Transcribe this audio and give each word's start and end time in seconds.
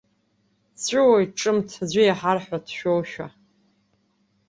Дҵәуоит 0.75 1.31
ҿымҭ, 1.39 1.69
аӡәы 1.83 2.01
иаҳар 2.05 2.37
ҳәа 2.43 2.57
дшәошәа. 2.65 3.27